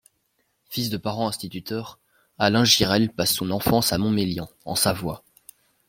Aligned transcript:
Fils 0.71 0.89
de 0.89 0.97
parents 0.97 1.27
instituteurs, 1.27 1.99
Alain 2.39 2.63
Girel 2.63 3.13
passe 3.13 3.33
son 3.35 3.51
enfance 3.51 3.93
à 3.93 3.99
Montmélian 3.99 4.49
en 4.65 4.73
Savoie. 4.73 5.23